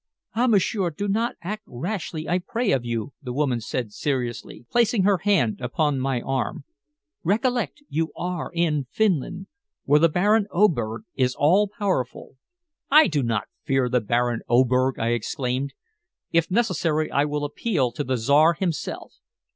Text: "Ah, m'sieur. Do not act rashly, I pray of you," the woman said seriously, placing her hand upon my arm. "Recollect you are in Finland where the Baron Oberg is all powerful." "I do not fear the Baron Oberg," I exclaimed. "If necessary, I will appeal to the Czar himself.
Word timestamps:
"Ah, 0.33 0.47
m'sieur. 0.47 0.89
Do 0.89 1.07
not 1.07 1.35
act 1.43 1.61
rashly, 1.67 2.27
I 2.27 2.39
pray 2.39 2.71
of 2.71 2.83
you," 2.83 3.13
the 3.21 3.31
woman 3.31 3.61
said 3.61 3.91
seriously, 3.93 4.65
placing 4.71 5.03
her 5.03 5.19
hand 5.19 5.61
upon 5.61 5.99
my 5.99 6.21
arm. 6.21 6.63
"Recollect 7.23 7.83
you 7.87 8.11
are 8.17 8.49
in 8.51 8.87
Finland 8.89 9.45
where 9.85 9.99
the 9.99 10.09
Baron 10.09 10.47
Oberg 10.49 11.03
is 11.13 11.35
all 11.37 11.67
powerful." 11.67 12.35
"I 12.89 13.05
do 13.05 13.21
not 13.21 13.47
fear 13.63 13.87
the 13.89 14.01
Baron 14.01 14.41
Oberg," 14.49 14.97
I 14.97 15.09
exclaimed. 15.09 15.75
"If 16.31 16.49
necessary, 16.49 17.11
I 17.11 17.25
will 17.25 17.45
appeal 17.45 17.91
to 17.91 18.03
the 18.03 18.17
Czar 18.17 18.53
himself. 18.55 19.17